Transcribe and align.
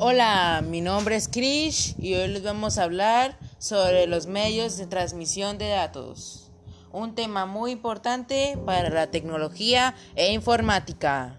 Hola, 0.00 0.62
mi 0.64 0.80
nombre 0.80 1.16
es 1.16 1.26
Krish 1.26 1.96
y 1.98 2.14
hoy 2.14 2.28
les 2.28 2.44
vamos 2.44 2.78
a 2.78 2.84
hablar 2.84 3.36
sobre 3.58 4.06
los 4.06 4.28
medios 4.28 4.76
de 4.76 4.86
transmisión 4.86 5.58
de 5.58 5.70
datos, 5.70 6.52
un 6.92 7.16
tema 7.16 7.46
muy 7.46 7.72
importante 7.72 8.56
para 8.64 8.90
la 8.90 9.10
tecnología 9.10 9.96
e 10.14 10.32
informática. 10.32 11.36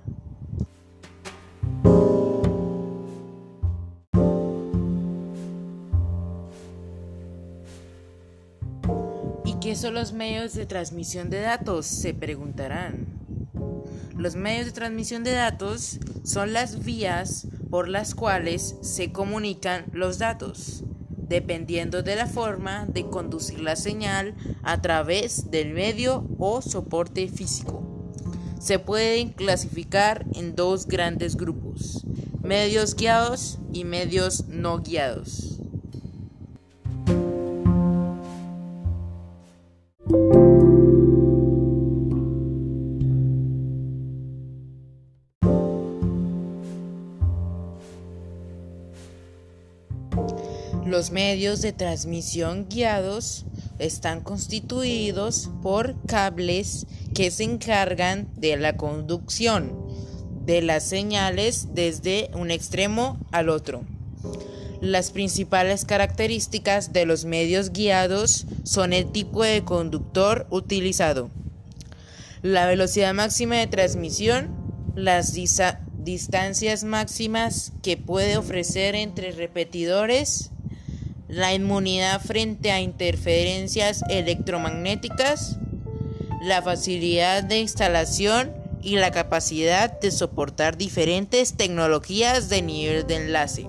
¿Y 9.45 9.53
qué 9.61 9.73
son 9.77 9.93
los 9.93 10.11
medios 10.11 10.53
de 10.53 10.65
transmisión 10.65 11.29
de 11.29 11.39
datos? 11.39 11.85
Se 11.85 12.13
preguntarán. 12.13 13.07
Los 14.17 14.35
medios 14.35 14.65
de 14.65 14.73
transmisión 14.73 15.23
de 15.23 15.31
datos 15.31 15.97
son 16.25 16.51
las 16.51 16.83
vías 16.83 17.47
por 17.69 17.87
las 17.87 18.15
cuales 18.15 18.75
se 18.81 19.11
comunican 19.11 19.85
los 19.91 20.17
datos, 20.19 20.83
dependiendo 21.29 22.03
de 22.03 22.15
la 22.15 22.25
forma 22.25 22.85
de 22.85 23.05
conducir 23.07 23.61
la 23.61 23.75
señal 23.75 24.35
a 24.63 24.81
través 24.81 25.51
del 25.51 25.73
medio 25.73 26.27
o 26.37 26.61
soporte 26.61 27.27
físico. 27.27 27.83
Se 28.59 28.79
pueden 28.79 29.29
clasificar 29.29 30.25
en 30.33 30.55
dos 30.55 30.85
grandes 30.87 31.37
grupos, 31.37 32.05
medios 32.43 32.95
guiados 32.95 33.59
y 33.71 33.85
medios 33.85 34.47
no 34.47 34.79
guiados. 34.79 35.48
Los 50.89 51.11
medios 51.11 51.61
de 51.61 51.71
transmisión 51.71 52.65
guiados 52.67 53.45
están 53.77 54.21
constituidos 54.21 55.51
por 55.61 55.95
cables 56.07 56.87
que 57.13 57.29
se 57.29 57.43
encargan 57.43 58.27
de 58.37 58.57
la 58.57 58.75
conducción 58.75 59.85
de 60.47 60.63
las 60.63 60.83
señales 60.83 61.75
desde 61.75 62.31
un 62.33 62.49
extremo 62.49 63.19
al 63.31 63.49
otro. 63.49 63.83
Las 64.81 65.11
principales 65.11 65.85
características 65.85 66.91
de 66.91 67.05
los 67.05 67.23
medios 67.23 67.71
guiados 67.71 68.47
son 68.63 68.91
el 68.91 69.11
tipo 69.11 69.43
de 69.43 69.63
conductor 69.63 70.47
utilizado, 70.49 71.29
la 72.41 72.65
velocidad 72.65 73.13
máxima 73.13 73.57
de 73.57 73.67
transmisión, 73.67 74.49
las 74.95 75.33
distancias 75.33 76.83
máximas 76.83 77.73
que 77.83 77.95
puede 77.95 78.37
ofrecer 78.37 78.95
entre 78.95 79.33
repetidores, 79.33 80.49
la 81.29 81.53
inmunidad 81.53 82.19
frente 82.19 82.71
a 82.71 82.81
interferencias 82.81 84.03
electromagnéticas, 84.09 85.57
la 86.41 86.63
facilidad 86.63 87.43
de 87.43 87.59
instalación 87.59 88.51
y 88.81 88.95
la 88.95 89.11
capacidad 89.11 89.99
de 89.99 90.09
soportar 90.09 90.75
diferentes 90.75 91.53
tecnologías 91.53 92.49
de 92.49 92.63
nivel 92.63 93.05
de 93.05 93.17
enlace. 93.17 93.67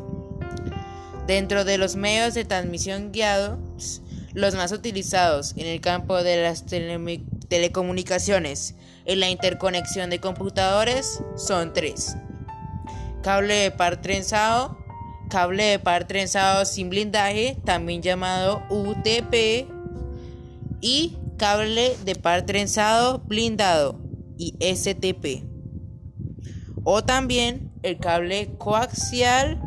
Dentro 1.27 1.67
de 1.67 1.77
los 1.77 1.97
medios 1.97 2.33
de 2.33 2.47
transmisión 2.47 3.13
guiados, 3.13 4.01
los 4.33 4.55
más 4.55 4.73
utilizados 4.73 5.53
en 5.57 5.67
el 5.67 5.83
campo 5.83 6.23
de 6.23 6.43
las 6.43 6.65
telecomunicaciones 6.65 8.75
y 9.05 9.17
la 9.17 9.29
interconexión 9.29 10.09
de 10.09 10.19
computadores 10.19 11.21
son 11.37 11.75
tres. 11.75 12.17
Cable 13.23 13.55
de 13.55 13.71
par 13.71 14.01
trenzado, 14.01 14.80
cable 15.31 15.65
de 15.65 15.79
par 15.79 16.07
trenzado 16.07 16.67
sin 16.67 16.91
blindaje, 16.91 17.57
también 17.65 18.03
llamado 18.03 18.63
UTP, 18.69 19.67
y 20.83 21.17
cable 21.39 21.97
de 22.05 22.15
par 22.17 22.45
trenzado 22.45 23.21
blindado 23.21 23.99
y 24.37 24.57
STP. 24.61 25.45
O 26.85 27.03
también 27.03 27.73
el 27.83 27.99
cable 27.99 28.55
coaxial 28.59 29.59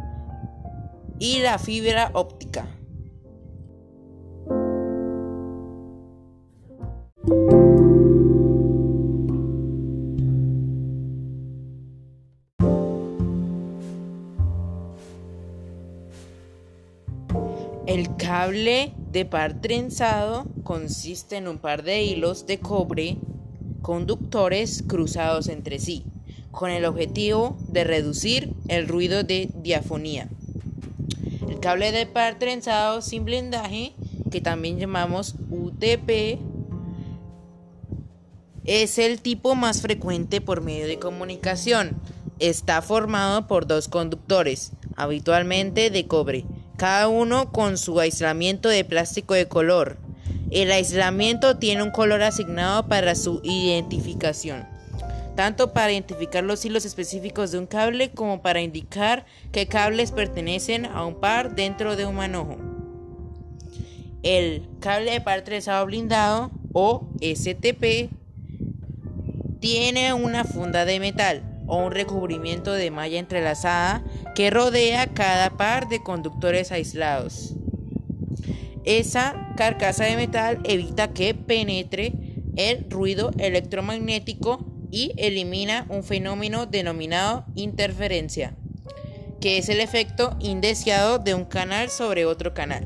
y 1.18 1.40
la 1.40 1.58
fibra 1.58 2.12
óptica. 2.14 2.68
Cable 18.26 18.94
de 19.12 19.26
par 19.26 19.60
trenzado 19.60 20.46
consiste 20.64 21.36
en 21.36 21.50
un 21.50 21.58
par 21.58 21.84
de 21.84 22.04
hilos 22.04 22.48
de 22.48 22.58
cobre 22.58 23.18
conductores 23.82 24.82
cruzados 24.88 25.50
entre 25.50 25.78
sí, 25.78 26.06
con 26.50 26.72
el 26.72 26.86
objetivo 26.86 27.58
de 27.68 27.84
reducir 27.84 28.54
el 28.70 28.88
ruido 28.88 29.26
de 29.26 29.50
diafonía. 29.62 30.30
El 31.50 31.60
cable 31.60 31.92
de 31.92 32.06
par 32.06 32.40
trenzado 32.40 33.02
sin 33.02 33.26
blindaje, 33.26 33.92
que 34.32 34.40
también 34.40 34.80
llamamos 34.80 35.36
UTP, 35.52 36.40
es 38.64 38.98
el 39.00 39.20
tipo 39.20 39.54
más 39.56 39.82
frecuente 39.82 40.40
por 40.40 40.62
medio 40.62 40.88
de 40.88 40.98
comunicación. 40.98 41.98
Está 42.40 42.82
formado 42.82 43.48
por 43.48 43.68
dos 43.68 43.90
conductores, 43.90 44.72
habitualmente 44.96 45.90
de 45.90 46.08
cobre, 46.08 46.46
cada 46.78 47.08
uno 47.08 47.52
con 47.52 47.78
su 47.78 48.00
aislamiento 48.00 48.70
de 48.70 48.84
plástico 48.84 49.34
de 49.34 49.48
color. 49.48 49.98
El 50.52 50.72
aislamiento 50.72 51.58
tiene 51.58 51.84
un 51.84 51.92
color 51.92 52.22
asignado 52.22 52.88
para 52.88 53.16
su 53.16 53.42
identificación, 53.44 54.66
tanto 55.36 55.74
para 55.74 55.92
identificar 55.92 56.44
los 56.44 56.64
hilos 56.64 56.86
específicos 56.86 57.52
de 57.52 57.60
un 57.60 57.66
cable 57.66 58.12
como 58.12 58.42
para 58.42 58.62
indicar 58.62 59.26
qué 59.52 59.68
cables 59.68 60.12
pertenecen 60.12 60.86
a 60.86 61.06
un 61.06 61.16
par 61.16 61.56
dentro 61.56 61.96
de 61.96 62.06
un 62.06 62.16
manojo. 62.16 62.58
El 64.22 64.68
cable 64.80 65.12
de 65.12 65.22
par 65.22 65.44
trenzado 65.44 65.86
blindado 65.86 66.52
o 66.72 67.08
STP 67.22 68.10
tiene 69.60 70.14
una 70.14 70.44
funda 70.44 70.86
de 70.86 71.00
metal 71.00 71.53
o 71.68 71.78
un 71.78 71.92
recubrimiento 71.92 72.74
de 72.74 72.92
malla 72.92 73.20
entrelazada 73.20 74.04
que 74.36 74.50
rodea 74.50 75.08
cada 75.08 75.52
par 75.52 75.88
de 75.90 76.02
conductores 76.02 76.72
aislados. 76.72 77.54
Esa 78.86 79.54
carcasa 79.56 80.06
de 80.06 80.18
metal 80.18 80.60
evita 80.66 81.14
que 81.14 81.34
penetre 81.34 82.14
el 82.56 82.90
ruido 82.90 83.32
electromagnético 83.38 84.66
y 84.92 85.14
elimina 85.18 85.86
un 85.90 86.04
fenómeno 86.04 86.66
denominado 86.66 87.46
interferencia, 87.56 88.56
que 89.42 89.58
es 89.58 89.70
el 89.70 89.80
efecto 89.80 90.36
indeseado 90.40 91.18
de 91.18 91.34
un 91.34 91.46
canal 91.46 91.90
sobre 91.90 92.26
otro 92.26 92.54
canal. 92.54 92.86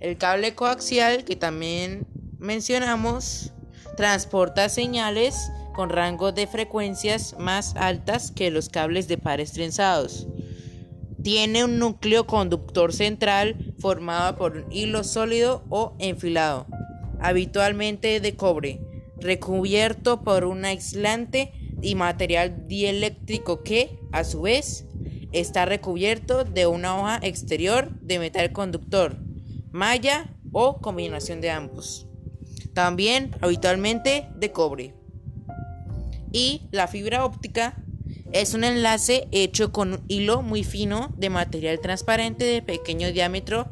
El 0.00 0.16
cable 0.16 0.54
coaxial, 0.54 1.24
que 1.24 1.36
también 1.36 2.06
mencionamos, 2.38 3.52
transporta 3.96 4.68
señales 4.68 5.50
con 5.76 5.90
rangos 5.90 6.34
de 6.34 6.46
frecuencias 6.46 7.36
más 7.38 7.76
altas 7.76 8.32
que 8.32 8.50
los 8.50 8.70
cables 8.70 9.08
de 9.08 9.18
pares 9.18 9.52
trenzados. 9.52 10.26
Tiene 11.22 11.64
un 11.64 11.78
núcleo 11.78 12.26
conductor 12.26 12.94
central 12.94 13.74
formado 13.78 14.36
por 14.38 14.56
un 14.56 14.72
hilo 14.72 15.04
sólido 15.04 15.64
o 15.68 15.94
enfilado, 15.98 16.66
habitualmente 17.20 18.20
de 18.20 18.36
cobre, 18.36 18.80
recubierto 19.20 20.22
por 20.22 20.46
un 20.46 20.64
aislante 20.64 21.52
y 21.82 21.94
material 21.94 22.66
dieléctrico 22.66 23.62
que, 23.62 23.98
a 24.12 24.24
su 24.24 24.42
vez, 24.42 24.86
está 25.32 25.66
recubierto 25.66 26.44
de 26.44 26.66
una 26.66 26.98
hoja 26.98 27.20
exterior 27.22 27.90
de 28.00 28.18
metal 28.18 28.50
conductor, 28.52 29.18
malla 29.72 30.34
o 30.52 30.80
combinación 30.80 31.42
de 31.42 31.50
ambos. 31.50 32.06
También 32.72 33.36
habitualmente 33.42 34.28
de 34.36 34.52
cobre 34.52 34.94
y 36.32 36.62
la 36.70 36.88
fibra 36.88 37.24
óptica 37.24 37.76
es 38.32 38.54
un 38.54 38.64
enlace 38.64 39.28
hecho 39.32 39.72
con 39.72 39.94
un 39.94 40.04
hilo 40.08 40.42
muy 40.42 40.64
fino 40.64 41.14
de 41.16 41.30
material 41.30 41.80
transparente 41.80 42.44
de 42.44 42.62
pequeño 42.62 43.12
diámetro 43.12 43.68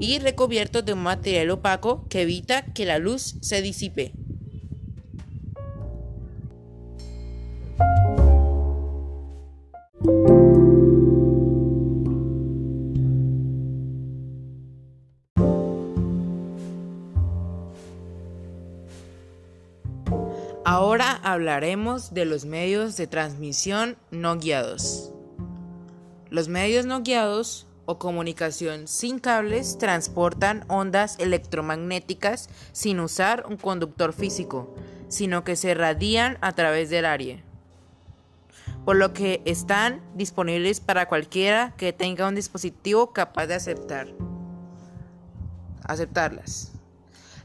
y 0.00 0.18
recubierto 0.18 0.82
de 0.82 0.92
un 0.92 1.02
material 1.02 1.50
opaco 1.50 2.06
que 2.08 2.22
evita 2.22 2.64
que 2.72 2.86
la 2.86 2.98
luz 2.98 3.36
se 3.40 3.62
disipe. 3.62 4.12
Ahora 20.68 21.20
hablaremos 21.22 22.12
de 22.12 22.24
los 22.24 22.44
medios 22.44 22.96
de 22.96 23.06
transmisión 23.06 23.96
no 24.10 24.36
guiados. 24.36 25.12
Los 26.28 26.48
medios 26.48 26.86
no 26.86 27.04
guiados 27.04 27.68
o 27.84 28.00
comunicación 28.00 28.88
sin 28.88 29.20
cables 29.20 29.78
transportan 29.78 30.64
ondas 30.66 31.20
electromagnéticas 31.20 32.50
sin 32.72 32.98
usar 32.98 33.44
un 33.48 33.58
conductor 33.58 34.12
físico, 34.12 34.74
sino 35.06 35.44
que 35.44 35.54
se 35.54 35.72
radian 35.72 36.36
a 36.40 36.50
través 36.50 36.90
del 36.90 37.06
aire, 37.06 37.44
por 38.84 38.96
lo 38.96 39.12
que 39.12 39.42
están 39.44 40.02
disponibles 40.16 40.80
para 40.80 41.06
cualquiera 41.06 41.74
que 41.76 41.92
tenga 41.92 42.26
un 42.26 42.34
dispositivo 42.34 43.12
capaz 43.12 43.46
de 43.46 43.54
aceptar 43.54 44.08
aceptarlas. 45.84 46.72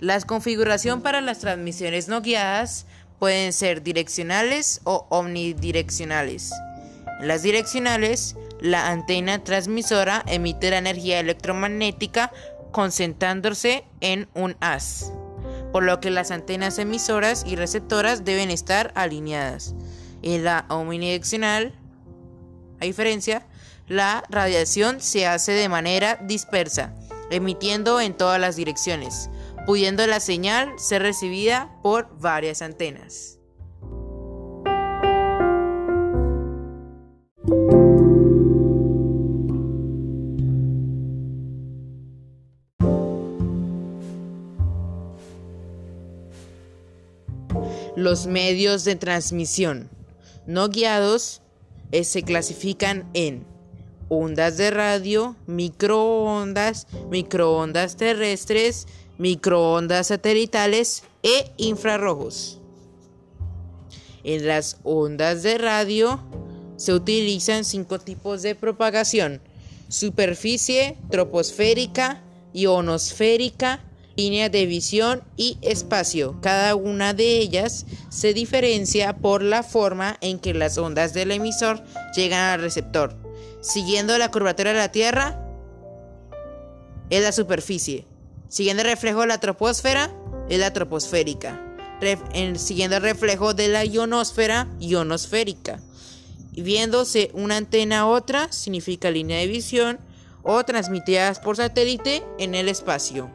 La 0.01 0.19
configuración 0.21 1.03
para 1.03 1.21
las 1.21 1.41
transmisiones 1.41 2.07
no 2.07 2.23
guiadas 2.23 2.87
pueden 3.21 3.53
ser 3.53 3.83
direccionales 3.83 4.81
o 4.83 5.05
omnidireccionales. 5.09 6.51
En 7.19 7.27
las 7.27 7.43
direccionales, 7.43 8.35
la 8.59 8.89
antena 8.89 9.43
transmisora 9.43 10.23
emite 10.25 10.71
la 10.71 10.79
energía 10.79 11.19
electromagnética 11.19 12.31
concentrándose 12.71 13.85
en 13.99 14.27
un 14.33 14.57
haz, 14.59 15.13
por 15.71 15.83
lo 15.83 15.99
que 15.99 16.09
las 16.09 16.31
antenas 16.31 16.79
emisoras 16.79 17.43
y 17.45 17.55
receptoras 17.55 18.25
deben 18.25 18.49
estar 18.49 18.91
alineadas. 18.95 19.75
En 20.23 20.43
la 20.43 20.65
omnidireccional, 20.69 21.75
a 22.79 22.85
diferencia, 22.85 23.45
la 23.87 24.23
radiación 24.31 24.99
se 24.99 25.27
hace 25.27 25.51
de 25.51 25.69
manera 25.69 26.17
dispersa, 26.23 26.95
emitiendo 27.29 28.01
en 28.01 28.17
todas 28.17 28.41
las 28.41 28.55
direcciones 28.55 29.29
pudiendo 29.65 30.05
la 30.07 30.19
señal 30.19 30.73
ser 30.77 31.01
recibida 31.01 31.77
por 31.81 32.09
varias 32.19 32.61
antenas. 32.61 33.37
Los 47.95 48.25
medios 48.25 48.83
de 48.83 48.95
transmisión 48.95 49.89
no 50.47 50.69
guiados 50.69 51.41
eh, 51.91 52.03
se 52.03 52.23
clasifican 52.23 53.09
en 53.13 53.45
ondas 54.09 54.57
de 54.57 54.71
radio, 54.71 55.35
microondas, 55.45 56.87
microondas 57.09 57.97
terrestres, 57.97 58.87
microondas 59.21 60.07
satelitales 60.07 61.03
e 61.21 61.51
infrarrojos. 61.57 62.59
En 64.23 64.47
las 64.47 64.77
ondas 64.83 65.43
de 65.43 65.59
radio 65.59 66.19
se 66.75 66.91
utilizan 66.93 67.63
cinco 67.63 67.99
tipos 67.99 68.41
de 68.41 68.55
propagación. 68.55 69.39
Superficie, 69.89 70.97
troposférica, 71.11 72.23
ionosférica, 72.53 73.83
línea 74.15 74.49
de 74.49 74.65
visión 74.65 75.21
y 75.37 75.59
espacio. 75.61 76.39
Cada 76.41 76.73
una 76.73 77.13
de 77.13 77.37
ellas 77.37 77.85
se 78.09 78.33
diferencia 78.33 79.17
por 79.17 79.43
la 79.43 79.61
forma 79.61 80.17
en 80.21 80.39
que 80.39 80.55
las 80.55 80.79
ondas 80.79 81.13
del 81.13 81.29
emisor 81.29 81.83
llegan 82.15 82.53
al 82.53 82.61
receptor. 82.61 83.15
Siguiendo 83.61 84.17
la 84.17 84.31
curvatura 84.31 84.71
de 84.71 84.79
la 84.79 84.91
Tierra 84.91 85.47
es 87.11 87.21
la 87.21 87.31
superficie. 87.31 88.10
Siguiendo 88.51 88.83
el 88.83 88.89
reflejo 88.89 89.21
de 89.21 89.27
la 89.27 89.39
troposfera, 89.39 90.13
es 90.49 90.59
la 90.59 90.73
troposférica. 90.73 91.57
siguiendo 92.57 92.97
el 92.97 93.01
reflejo 93.01 93.53
de 93.53 93.69
la 93.69 93.85
ionosfera, 93.85 94.67
ionosférica. 94.77 95.79
viéndose 96.51 97.31
una 97.33 97.55
antena 97.55 98.01
a 98.01 98.07
otra, 98.07 98.51
significa 98.51 99.09
línea 99.09 99.37
de 99.37 99.47
visión 99.47 100.01
o 100.43 100.61
transmitidas 100.65 101.39
por 101.39 101.55
satélite 101.55 102.25
en 102.39 102.53
el 102.53 102.67
espacio. 102.67 103.31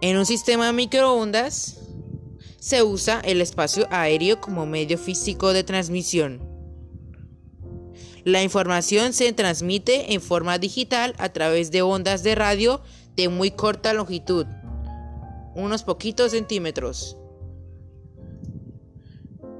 En 0.00 0.16
un 0.16 0.24
sistema 0.24 0.66
de 0.66 0.72
microondas 0.72 1.78
se 2.60 2.84
usa 2.84 3.20
el 3.24 3.40
espacio 3.40 3.88
aéreo 3.90 4.40
como 4.40 4.64
medio 4.64 4.96
físico 4.96 5.52
de 5.52 5.64
transmisión. 5.64 6.49
La 8.24 8.42
información 8.42 9.12
se 9.12 9.32
transmite 9.32 10.12
en 10.12 10.20
forma 10.20 10.58
digital 10.58 11.14
a 11.18 11.30
través 11.30 11.70
de 11.70 11.82
ondas 11.82 12.22
de 12.22 12.34
radio 12.34 12.82
de 13.16 13.28
muy 13.28 13.50
corta 13.50 13.92
longitud, 13.92 14.46
unos 15.54 15.82
poquitos 15.82 16.32
centímetros. 16.32 17.16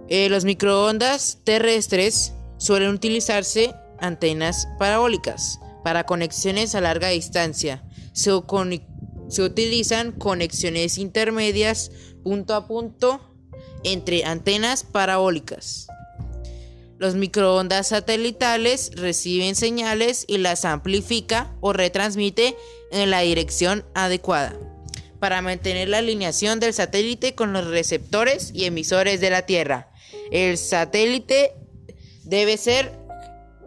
En 0.09 0.27
eh, 0.27 0.29
los 0.29 0.45
microondas 0.45 1.39
terrestres 1.45 2.35
suelen 2.59 2.91
utilizarse 2.91 3.75
antenas 4.01 4.67
parabólicas 4.79 5.61
para 5.85 6.05
conexiones 6.05 6.75
a 6.75 6.81
larga 6.81 7.09
distancia. 7.09 7.85
Se 8.13 9.43
utilizan 9.43 10.13
conexiones 10.13 10.99
intermedias 10.99 11.93
punto 12.25 12.55
a 12.55 12.67
punto 12.67 13.21
entre 13.85 14.25
antenas 14.25 14.85
parabólicas. 14.85 15.90
Los 17.01 17.15
microondas 17.15 17.89
satelitales 17.89 18.91
reciben 18.95 19.55
señales 19.55 20.27
y 20.29 20.37
las 20.37 20.67
amplifica 20.67 21.57
o 21.63 21.73
retransmite 21.73 22.55
en 22.93 23.09
la 23.09 23.21
dirección 23.21 23.87
adecuada 23.95 24.55
para 25.19 25.41
mantener 25.41 25.89
la 25.89 25.97
alineación 25.97 26.61
del 26.61 26.75
satélite 26.75 27.35
con 27.35 27.55
los 27.55 27.69
receptores 27.69 28.51
y 28.53 28.67
emisores 28.67 29.23
de 29.23 29.31
la 29.31 29.47
Tierra. 29.47 29.91
El 30.31 30.59
satélite 30.59 31.55
debe 32.25 32.59
ser 32.59 32.93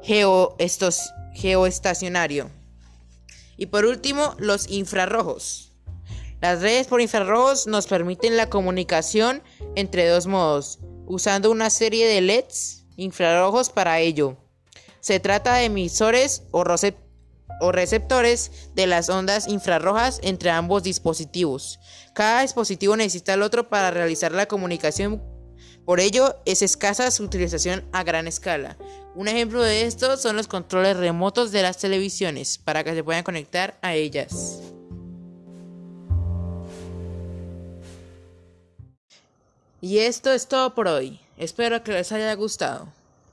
geoestacionario. 0.03 2.51
Y 3.57 3.65
por 3.65 3.85
último, 3.85 4.35
los 4.37 4.69
infrarrojos. 4.69 5.71
Las 6.39 6.61
redes 6.61 6.85
por 6.85 7.01
infrarrojos 7.01 7.65
nos 7.65 7.87
permiten 7.87 8.37
la 8.37 8.51
comunicación 8.51 9.41
entre 9.75 10.07
dos 10.07 10.27
modos, 10.27 10.77
usando 11.07 11.49
una 11.49 11.71
serie 11.71 12.07
de 12.07 12.21
LEDs 12.21 12.82
infrarrojos 12.97 13.69
para 13.69 13.99
ello. 13.99 14.37
Se 14.99 15.19
trata 15.19 15.55
de 15.55 15.65
emisores 15.65 16.43
o, 16.51 16.63
receptores 17.71 18.51
de 18.73 18.87
las 18.87 19.09
ondas 19.09 19.47
infrarrojas 19.47 20.19
entre 20.23 20.49
ambos 20.49 20.83
dispositivos. 20.83 21.79
Cada 22.13 22.41
dispositivo 22.41 22.95
necesita 22.95 23.33
el 23.33 23.41
otro 23.41 23.69
para 23.69 23.91
realizar 23.91 24.31
la 24.31 24.47
comunicación, 24.47 25.21
por 25.85 25.99
ello 25.99 26.37
es 26.45 26.61
escasa 26.61 27.11
su 27.11 27.23
utilización 27.23 27.83
a 27.91 28.03
gran 28.03 28.25
escala. 28.25 28.77
Un 29.15 29.27
ejemplo 29.27 29.61
de 29.61 29.85
esto 29.85 30.15
son 30.15 30.37
los 30.37 30.47
controles 30.47 30.95
remotos 30.95 31.51
de 31.51 31.61
las 31.61 31.77
televisiones 31.77 32.57
para 32.57 32.85
que 32.85 32.93
se 32.93 33.03
puedan 33.03 33.23
conectar 33.23 33.77
a 33.81 33.93
ellas. 33.93 34.61
Y 39.81 39.97
esto 39.97 40.31
es 40.31 40.47
todo 40.47 40.73
por 40.73 40.87
hoy. 40.87 41.19
Espero 41.43 41.83
que 41.83 41.91
les 41.91 42.09
haya 42.13 42.33
gustado. 42.35 42.87